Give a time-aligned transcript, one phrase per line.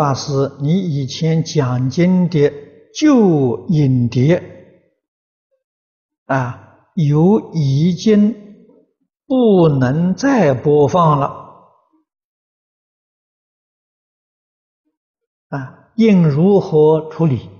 [0.00, 2.50] 法师，你以前讲经的
[2.94, 4.42] 旧影碟
[6.24, 8.34] 啊，有已经
[9.26, 11.26] 不能再播放了
[15.50, 17.50] 啊，应如何处理？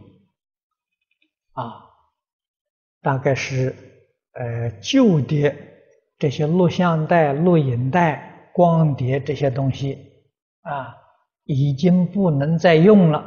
[1.52, 1.90] 啊，
[3.02, 3.76] 大概是
[4.32, 5.54] 呃旧的
[6.16, 9.98] 这些录像带、录影带、光碟这些东西
[10.62, 10.96] 啊。
[11.52, 13.24] 已经不能再用了，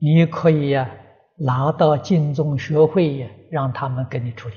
[0.00, 0.90] 你可以呀
[1.36, 4.54] 拿到净宗学会呀，让他们给你处理。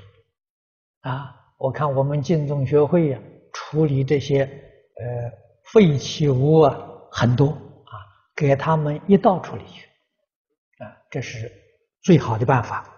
[1.02, 3.20] 啊，我看我们净宗学会呀，
[3.52, 5.31] 处理这些呃
[5.73, 6.80] 废弃物啊
[7.12, 8.00] 很多啊，
[8.34, 9.86] 给他们一道处理去，
[10.81, 11.52] 啊，这是
[12.02, 12.95] 最好的办法。